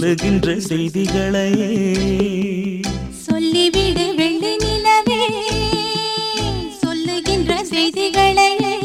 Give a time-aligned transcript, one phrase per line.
[0.00, 1.70] சொல்லுகின்ற செய்திகளையே.
[3.26, 5.26] சொல்லிவிடு வெள்ளி நிலவே.
[6.80, 8.78] சொல்லுகின்ற செய்திகளையே.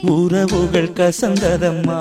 [0.00, 2.00] உறவுகள் கசந்ததம்மா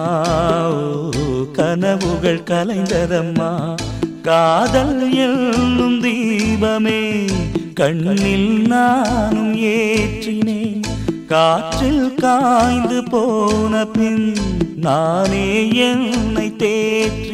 [1.52, 3.76] கனவுகள் கலைந்ததம்மா.
[4.21, 7.29] காதல் என்னும் தீபமே
[7.73, 10.81] கண்ணில் நானும் ஏற்றினேன்.
[11.27, 14.35] காற்றில் காய்ந்து போன பின்
[14.76, 17.30] நானே என்னை தேற்றினேன்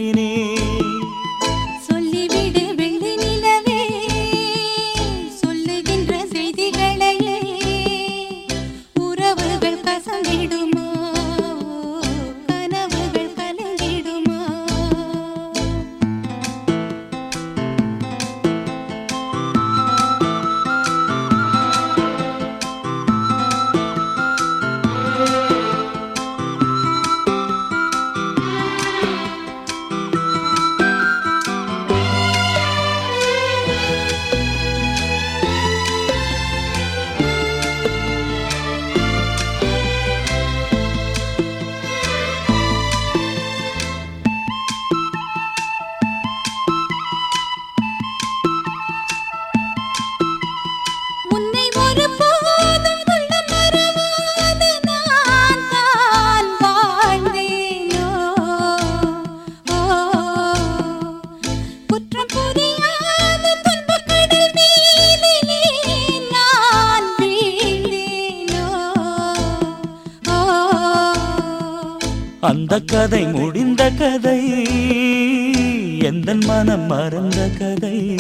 [76.28, 78.16] எந்த மனம் மறந்த கதை.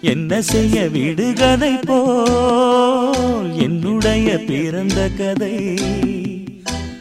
[0.00, 5.78] என்ன செய்ய வீடு கதை போல் என்னுடைய பிறந்த கதை.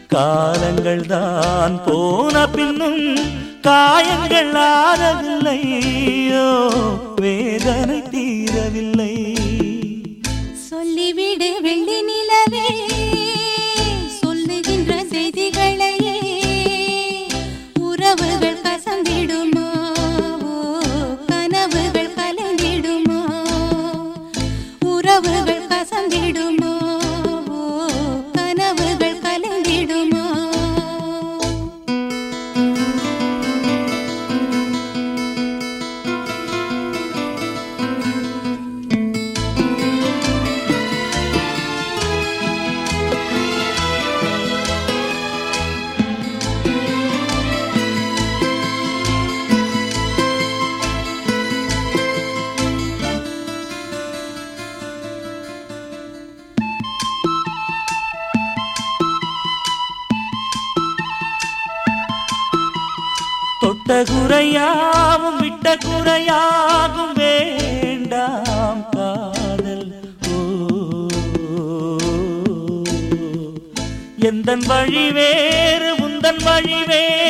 [0.08, 3.18] காலங்கள் தான் போன பின்னும்
[3.62, 6.50] காயங்கள் ஆறவில்லையோ
[7.16, 9.36] வேதனை தீரவில்லை.
[10.72, 13.19] சொல்லிவிடு வெள்ளி நிலவே.
[64.04, 70.12] குறையாவும் விட்ட குறையாகும் வேண்டாம் காதல்.
[70.32, 70.38] ஓ.
[74.20, 77.29] எந்தன் வழி வேறு உந்தன் வழி வேறு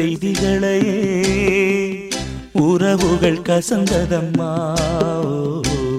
[0.00, 0.98] செய்திகளையே.
[2.52, 4.74] உறவுகள் கசந்ததம்மா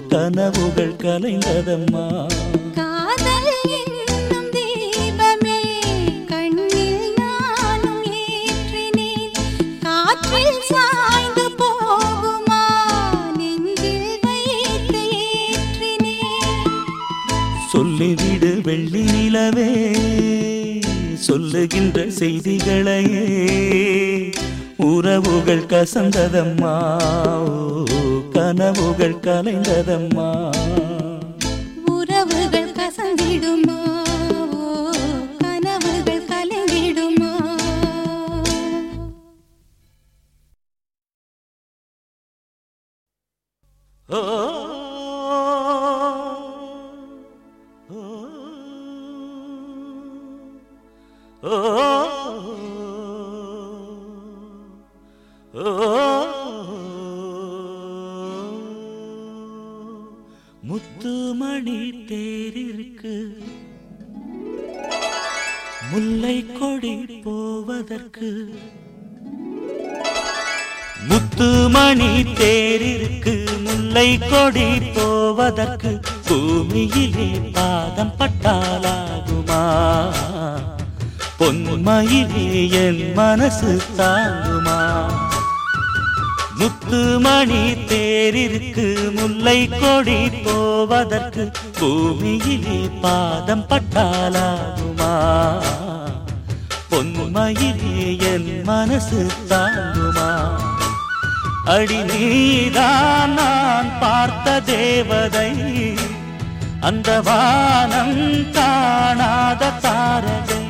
[0.09, 2.29] கனவுகள் கலைந்ததம்மா.
[17.73, 20.09] சொல்லிவிடு வெள்ளி நிலவே.
[21.31, 23.25] சொல்லுகின்ற செய்திகளையே.
[24.77, 26.75] உறவுகள் கசந்ததம்மா
[28.31, 30.51] கனவுகள் கலைந்ததம்மா.
[60.63, 63.13] முத்துமணி தேரிற்கு
[65.91, 68.29] முல்லை கொடி போவதற்கு
[71.07, 79.63] முத்துமணி தேரிற்கு முல்லை கொடி போவதற்கு பூமியிலே பாதம் பட்டாலாகுமா?
[81.39, 84.80] பொன்மையிலே என் மனசு தாங்குமா?
[86.61, 95.13] முத்துமணி தேரிற்கு முல்லை கொடி போவதற்கு பூமியிலே பாதம் பட்டாலாகுமா?
[96.89, 100.29] பொன்மையிலே என் மனசு தாங்குமா?
[101.65, 105.51] அடி நீதான் நான் பார்த்த தேவதை
[106.79, 110.63] அந்த வானம் காணாத தாரகை.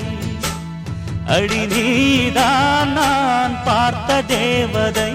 [1.26, 5.14] அடி நீதான் நான் பார்த்த தேவதை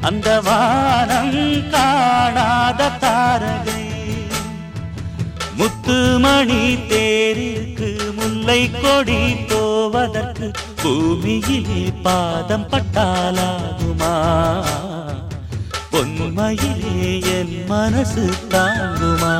[0.00, 3.86] அந்த வானம் காணாத தாரகை.
[5.56, 10.50] முத்துமணி தேரிற்கு முல்லை கொடி போவதற்கு
[10.82, 14.14] பூமியிலே பாதம் பட்டாலாகுமா?
[15.92, 19.36] பொன்மையிலே என் மனசு தாங்குமா?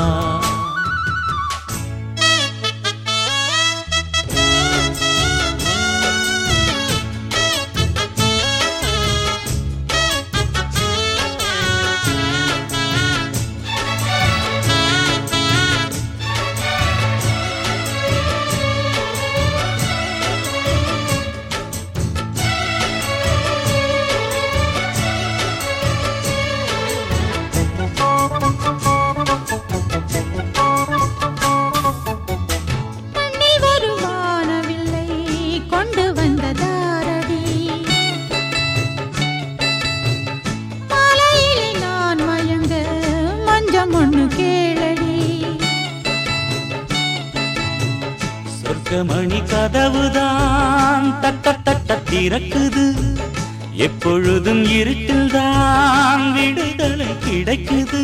[52.28, 52.84] தட்ட திறக்குது
[53.72, 58.02] எப்பொழுதும் இருட்டில்தான் விடுதலை கிடைக்குது.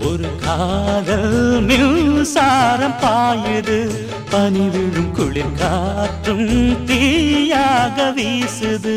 [0.00, 3.78] ஒரு காதல் மின்சாரம் பாயுது.
[4.30, 6.48] பனி விழும் குளிர் காற்றும்
[6.84, 8.96] தீயாக வீசுது.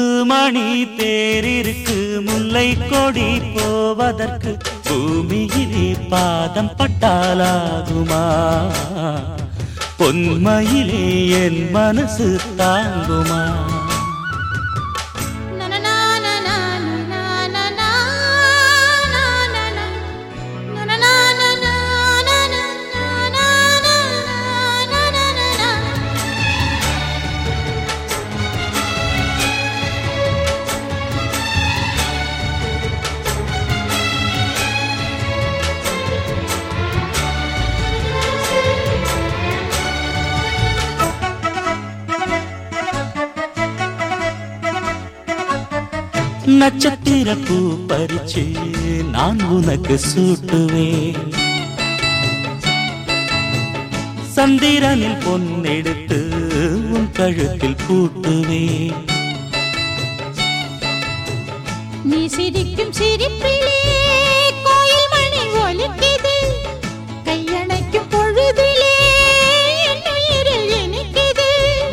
[0.00, 0.68] பத்து மணி
[0.98, 4.52] தேரிற்கு முல்லை கொடி போவதற்கு
[4.88, 8.22] பூமியிலே பாதம் பட்டாலாகுமா?
[9.98, 11.04] பொன்மையிலே
[11.42, 13.42] என் மனசு தாங்குமா?
[47.20, 47.56] நட்சத்திர பூ
[47.88, 48.42] பறிச்சு
[49.14, 51.18] நான் உனக்கு சூட்டுவேன்.
[54.36, 56.20] சந்திரனில் பொன்னெடுத்து
[56.94, 59.04] உன் கழுத்தில் பூட்டுவேன்.
[62.10, 63.76] நீ சிரிக்கும் சிரிப்பிலே
[64.66, 66.36] கோயில் மணி ஒலிக்குது.
[67.28, 68.96] கையணைக்கும் பொழுதிலே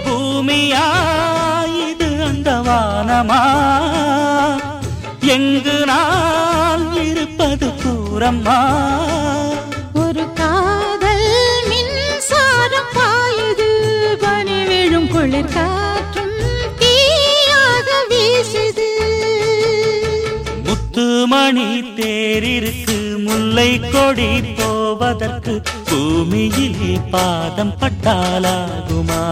[0.07, 0.87] பூமியா
[1.89, 3.43] இது அந்த வானமா?
[5.37, 8.59] எங்கு நான் இருப்பது கூறம்மா
[10.03, 11.25] ஒரு காதல்
[11.69, 13.67] மின்சாரம் பாயுது.
[14.23, 16.37] பனி விழும் குளிர் காற்றும்
[16.81, 18.87] தீயாக வீசுது.
[20.67, 21.67] முத்துமணி
[21.99, 24.29] தேரிருக்கு முல்லை கொடி
[24.59, 25.55] போவதற்கு
[25.89, 29.23] பூமியிலே பாதம் பட்டாலாகுமா?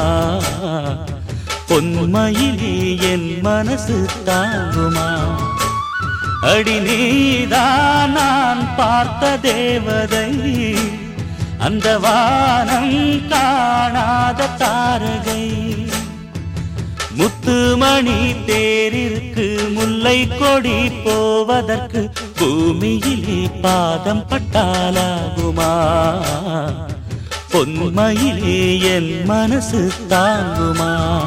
[1.69, 2.75] பொன்மையிலே
[3.12, 3.97] என் மனசு
[4.29, 5.09] தாங்குமா?
[6.46, 6.80] அடி
[8.14, 10.34] நான் பார்த்த தேவதை.
[11.58, 15.52] அந்த வானம் காணாத தாரகை.
[17.12, 25.72] முத்துமணி தேரிற்கு முல்லை கொடி போவதற்கு பூமியிலே பாதம் பட்டாலாகுமா?
[27.52, 31.22] பொன்மையிலே என் மனசு தாங்குமா?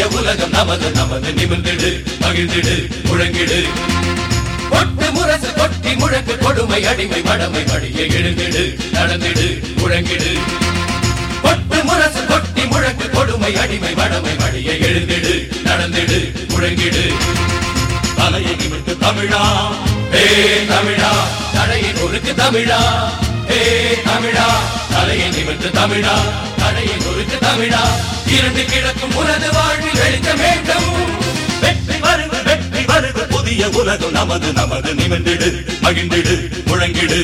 [0.00, 1.88] புதிய உலகம் நமது நமது நிமிர்ந்திடு
[2.20, 2.74] மகிழ்ந்திடு
[3.08, 3.58] முழங்கிடு.
[4.70, 8.62] கொட்டு முரசு கொட்டி முழக்கு கொடுமை அடிமை மடமை மடிய எழுந்திடு
[8.94, 9.48] நடந்திடு
[9.80, 10.30] முழங்கிடு.
[11.42, 15.34] கொட்டு முரசு கொட்டி முழக்கு கொடுமை அடிமை மடமை மடிய எழுந்திடு
[15.68, 16.20] நடந்திடு
[16.52, 17.04] முழங்கிடு.
[18.16, 19.42] தலையை விட்டு தமிழா
[20.22, 20.24] ஏ
[20.72, 21.12] தமிழா.
[21.56, 22.80] தடையின் ஒருக்கு தமிழா
[23.58, 23.60] ஏ
[24.08, 24.48] தமிழா.
[24.94, 26.16] தலையை நிமிர்ந்து தமிழா
[26.62, 27.84] தடையின் ஒருக்கு தமிழா.
[28.36, 30.90] இரண்டு கிடக்கும் உனது வாழ்வில் எழுத வேண்டும்
[31.60, 35.50] வெற்றி வருது வெற்றி வருது புதிய உலகம் நமது நமது நிமிந்திடு
[35.82, 37.20] மகிழ்ந்திடு முழங்கிடு.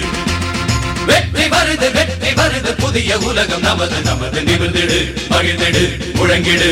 [1.06, 4.98] வெற்றி வருது வெற்றி வருது புதிய உலகம் நமது நமது நிமிர்ந்திடு
[5.30, 5.84] மகிழ்ந்திடு
[6.14, 6.70] முழங்கிடு.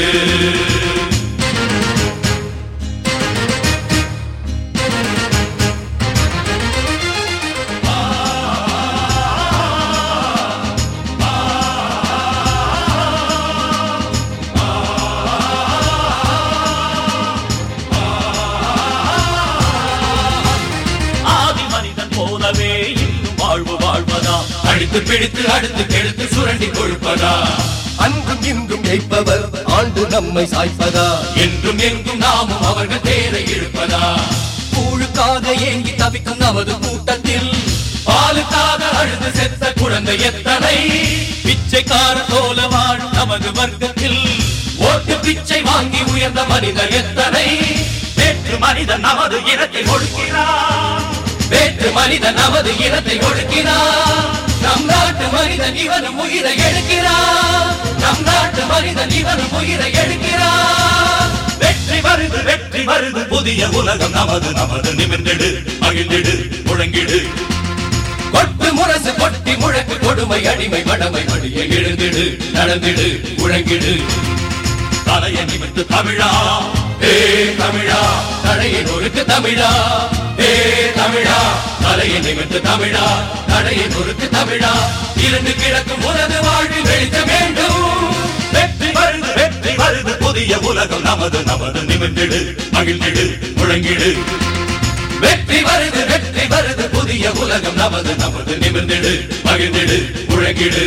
[25.14, 27.32] பிடித்து அடுத்து கெடுத்து சுரண்டி கொழுப்பதா?
[27.96, 29.44] அன்றும் இன்றும் ஜெயிப்பவர்
[29.74, 31.04] ஆண்டு நம்மை சாய்ப்பதா?
[31.36, 34.00] என்றும் எங்கும் நாமும் அவர்கள் தேரை இழுப்பதா?
[34.74, 37.50] கூழுக்காக ஏங்கி தவிக்கும் நமது கூட்டத்தில்
[38.06, 40.74] பாலுக்காக அழுது செத்த குழந்தை எத்தனை?
[41.44, 44.20] பிச்சைக்கார போல வாழும் நமது வர்க்கத்தில்
[44.84, 47.46] ஓட்டு பிச்சை வாங்கி உயர்ந்த மனிதர் எத்தனை?
[48.18, 51.06] வேற்று மனிதன் நமது இனத்தை ஒடுக்கிறார்
[51.50, 54.32] வேற்று மனிதன் நமது இனத்தை ஒடுக்கினார்
[54.64, 57.70] நம் நாட்டு மனிதன் இவனும் உயிரை எடுக்கிறான்.
[58.02, 61.32] நம் நாட்டு மனிதன் இவனும் உயிரை எடுக்கிறான்.
[61.62, 65.50] வெற்றி வருது வெற்றி வருது புதிய உலகம் நமது நமது நிமிர்ந்திடு
[65.82, 66.34] மகிழ்ந்திடு
[66.68, 67.20] முழங்கிடு.
[68.34, 72.24] கொட்டு முரசு கொட்டி முழக்கு கொடுமை அடிமை வடமை மடிய எழுந்திடு
[72.56, 73.08] நடந்திடு
[73.40, 73.94] முழங்கிடு.
[75.08, 76.30] தலையை நிமித்து தமிழா
[77.10, 77.14] ஏ
[77.60, 78.00] தமிழா
[78.46, 79.70] தலையின் நொறுக்கு தமிழா
[80.48, 80.50] ஏ
[80.98, 81.38] தமிழா.
[81.84, 83.06] தலையை நிமிர்ந்து தமிழா
[83.48, 84.72] தடையை பொறுத்து தமிழா.
[85.26, 88.14] இரண்டு கிழக்கும் உனது வாழ்வு வெளிச்ச வேண்டும்.
[88.54, 92.40] வெற்றி வருது வெற்றி வருது புதிய உலகம் நமது நமது நிமிர்ந்திடு
[92.76, 93.26] மகிழ்ந்திடு
[93.58, 94.10] முழங்கிடு.
[95.24, 99.12] வெற்றி வருது வெற்றி வருது புதிய உலகம் நமது நமது நிமிர்ந்திடு
[99.44, 99.98] மகிழ்ந்திடு
[100.32, 100.84] முழங்கிடு.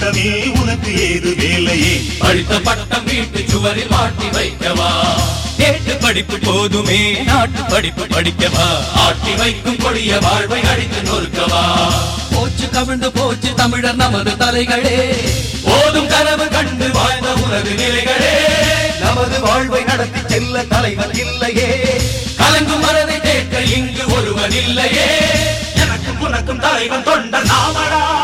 [0.00, 1.94] கூட்டமே உனக்கு ஏது வேலையே?
[2.18, 4.88] படித்த பட்டம் வீட்டு சுவரில் மாட்டி வைக்கவா?
[5.56, 8.66] கேட்டு படிப்பு போதுமே நாட்டு படிப்பு படிக்கவா?
[8.94, 11.62] ஆட்டி வைக்கும் கொடிய வாழ்வை அடித்து நொறுக்கவா?
[12.34, 14.96] போச்சு கவிழ்ந்து போச்சு தமிழர் நமது தலைகளே.
[15.64, 18.34] போதும் கனவு கண்டு வாழ்ந்த உனது நிலைகளே.
[19.00, 21.68] நமது வாழ்வை நடத்தி செல்ல தலைவர் இல்லையே.
[22.38, 25.08] கலங்கும் மனதை கேட்க இங்கு ஒருவன் இல்லையே.
[25.74, 28.19] எனக்கும் உனக்கும் தலைவன் தொண்ட நாமடா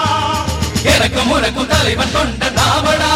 [0.96, 3.10] எனக்கும் உனக்கும் தலைவன் கொண்ட நாவடா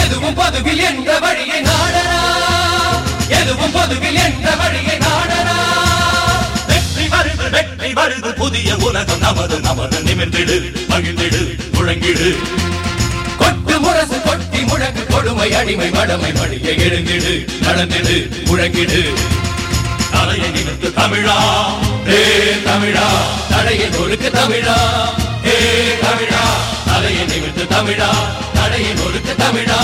[0.00, 2.18] எதுவும் பொதுவில் என்ற வழியை நாடனா.
[3.38, 5.56] எதுவும் பொதுவில் என்ற வழியை நாடனா.
[6.70, 10.56] வெற்றி வருது வெற்றி வருது புதிய உலகம் நமது நமது நிமிர்ந்திடு
[10.90, 11.40] மகிழ்ந்திடு
[11.76, 12.30] முழங்கிடு.
[13.42, 17.34] கொட்டு முரசு கொட்டி முழங்கு கொடுமை அடிமை மடமை மடியை எழுந்திடு
[17.66, 18.18] நடந்திடு
[18.50, 19.02] முழங்கிடு.
[20.12, 21.38] தலையை நிமித்து தமிழா
[22.68, 23.08] தமிழா
[23.50, 24.78] தடையை நொறுக்கு தமிழா.
[25.48, 25.56] ஏ
[26.04, 26.42] தமிழா
[26.88, 28.10] தலையை நிமிர்ந்து தமிழா
[28.56, 29.78] தடையை நொறுக்கு தமிழா.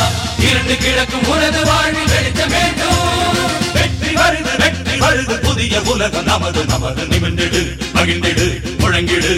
[0.48, 3.38] இரண்டு கிழக்கும் உனது வாழ்வில் வெளிச்ச வேண்டும்.
[3.76, 7.62] வெற்றி வருது வெற்றி வருது புதிய உலகம் நமது நமது நிமிர்ந்திடு
[7.96, 8.48] மகிழ்ந்திடு
[8.82, 9.32] முழங்கிடு.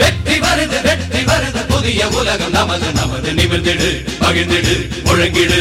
[0.00, 4.76] வெற்றி வருது வெற்றி வருது புதிய உலகம் நமது நமது நிமிர்ந்திடு மகிழ்ந்திடு
[5.08, 5.60] முழங்கிடு.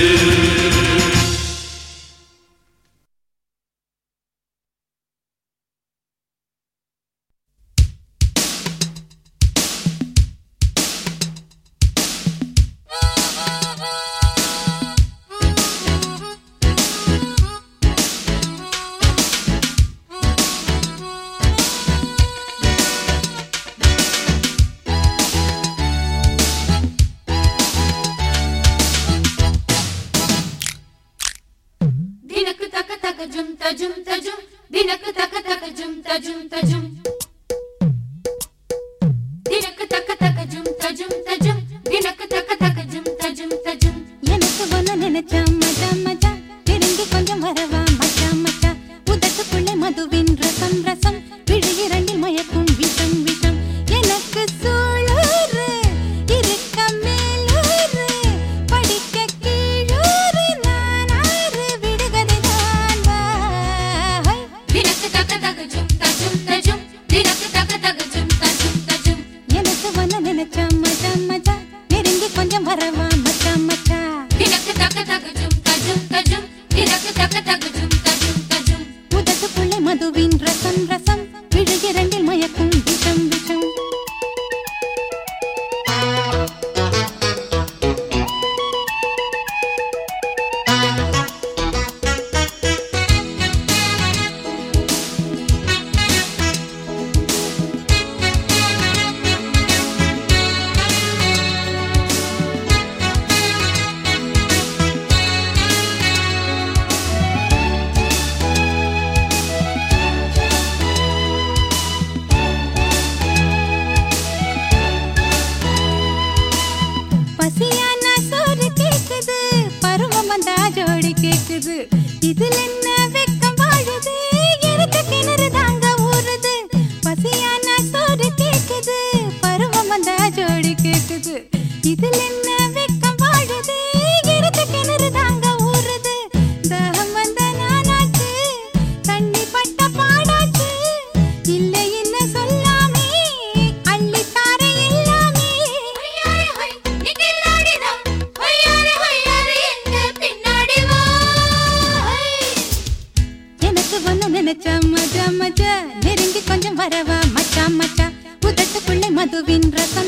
[159.48, 160.07] உதட்டுக்குள்ள மதுவின்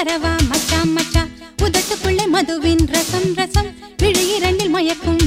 [0.00, 1.22] நெருங்கி வரவா மச்சா மச்சா.
[1.58, 3.66] உதட்டுக்குள்ளே மதுவின் ரசம் ரசம்.
[3.96, 5.18] விழி இரண்டில் மயக்கும்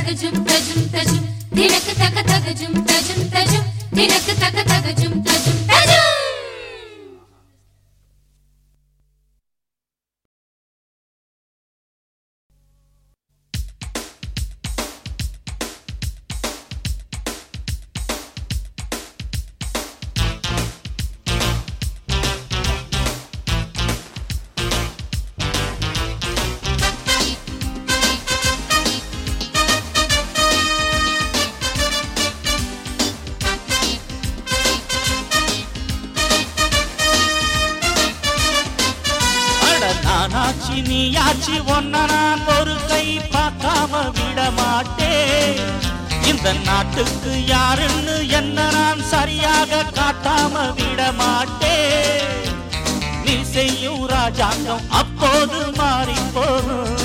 [0.00, 5.18] தக்க தக்க ஜும் தஜும் தஜும் தினக்கு தக்க தக்க ஜும் தஜும் தஜும் தினக்கு தக்க தக்க ஜும்
[5.20, 5.49] தஜும் தஜும்
[46.43, 52.31] இந்த நாட்டுக்கு யாருன்னு என்ன நான் சரியாக காட்டாம விட மாட்டேன்.
[53.25, 56.97] நீ செய்யும் ராஜாங்கம் அப்போது மாறி போகும்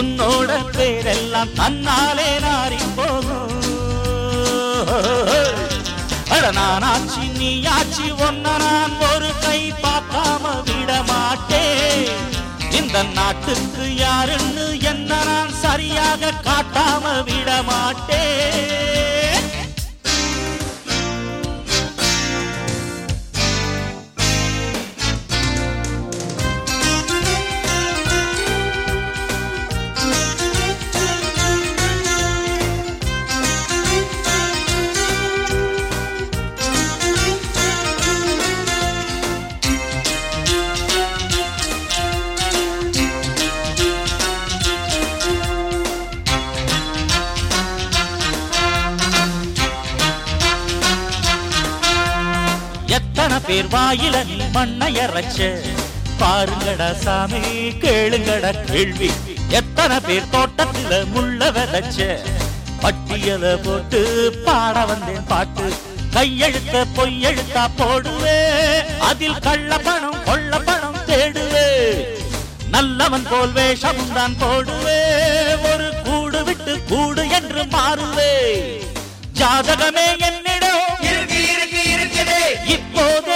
[0.00, 3.54] உன்னோட பேரெல்லாம் தன்னாலே நாறி போகும்
[6.92, 12.08] ஆச்சு நீ ஆச்சு ஒன்ன நான் ஒரு கை பார்க்காம விட மாட்டேன்.
[12.78, 14.66] இந்த நாட்டுக்கு யாருன்னு
[15.62, 18.97] சரியாக காட்டாம விட மாட்டேன்
[53.48, 55.38] பேர் வாயில நீ மண்ணைய ரச்ச
[56.20, 57.40] பாருங்கடா சாமி
[57.82, 59.10] கேளுங்கடா கேள்வி.
[59.48, 61.98] எத்தனை பேர் தோட்டத்துல முள்ள விதைச்ச.
[62.82, 64.00] பட்டியல போட்டு
[64.44, 65.72] பாட வந்தேன் பாட்டு.
[66.14, 68.38] கையெழுத்த பொய்யெழுத்தா போடுவே.
[68.98, 71.68] அதில் கள்ள பணம் கொள்ள பணம் தேடுவே.
[72.70, 75.00] நல்லவன் போல் வேஷம் தான் போடுவே.
[75.72, 75.88] ஒரு
[76.88, 78.32] கூடு என்று மாறுவே.
[79.40, 82.40] ஜாதகமே என்னிடம் இருக்கு இருக்கு இருக்குது.
[82.66, 83.27] இப்போதே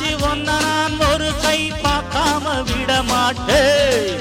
[0.00, 4.20] நீயாச்சு ஒன்ன நான் ஒரு கை பார்க்காம விட மாட்டேன்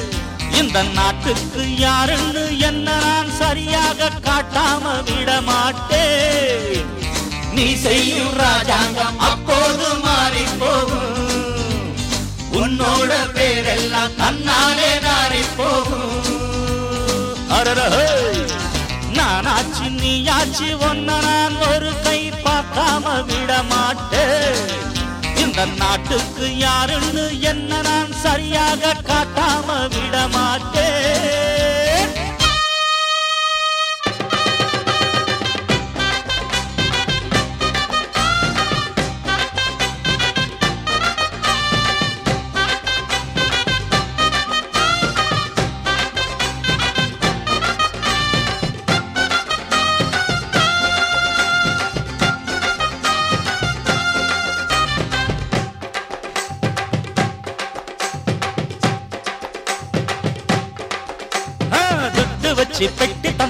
[0.60, 6.88] இந்த நாட்டுக்கு யாருன்னு என்ன நான் சரியாக காட்டாம விட மாட்டேன்
[7.56, 11.14] நீ செய்யும் ராஜாங்கம் அப்போது மாறி போகும்
[12.60, 16.34] உன்னோட பேரெல்லாம் தன்னாலே நாரி போகும்
[17.58, 18.10] அரரஹே
[19.18, 24.96] நானாச்சு நீயாச்சு ஒன்ன நான் ஒரு கை பார்க்காம விட மாட்டேன்
[25.58, 31.57] இந்த நாட்டுக்கு யாருன்னு என்ன நான் சரியாக காட்டாம விடமாட்டேன்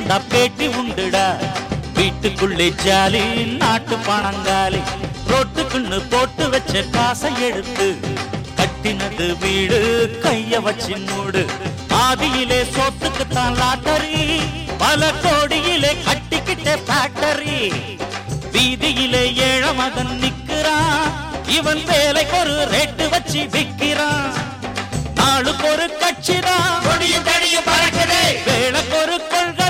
[0.09, 1.25] பெட்டி தந்தா பேட்டி உண்டுடா.
[1.95, 3.21] வீட்டுக்குள்ளே ஜாலி
[3.61, 4.81] நாட்டு பணங்காலி
[5.31, 7.87] ரோட்டுக்குன்னு போட்டு வச்ச காசை எடுத்து
[8.59, 9.79] கட்டினது வீடு
[10.23, 11.43] கைய வச்சு மூடு.
[12.03, 14.21] ஆதியிலே சோத்துக்குத்தான் லாட்டரி
[14.77, 17.59] பல கோடியிலே கட்டிக்கிட்ட ஃபேக்டரி
[18.55, 21.07] வீதியிலே ஏழ மகன் நிக்கிறான்.
[21.57, 24.33] இவன் வேலைக்கு ஒரு ரேட்டு வச்சு விக்கிறான்
[25.19, 26.75] நாளுக்கு ஒரு கட்சிதான்
[28.47, 29.66] வேலைக்கு ஒரு கொள்கதா